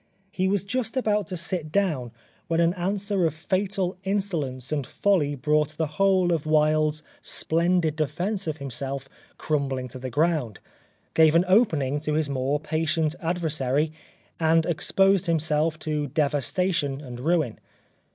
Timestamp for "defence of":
7.97-8.57